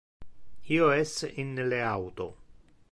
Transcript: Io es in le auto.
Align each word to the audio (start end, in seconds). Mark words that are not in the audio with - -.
Io 0.77 0.87
es 1.01 1.13
in 1.45 1.53
le 1.73 1.85
auto. 1.93 2.31